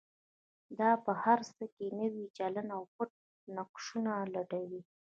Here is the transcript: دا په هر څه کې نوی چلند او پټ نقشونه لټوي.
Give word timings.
دا 0.79 0.91
په 1.05 1.11
هر 1.23 1.39
څه 1.55 1.63
کې 1.75 1.85
نوی 1.99 2.25
چلند 2.37 2.69
او 2.77 2.83
پټ 2.95 3.11
نقشونه 3.57 4.11
لټوي. 4.33 4.81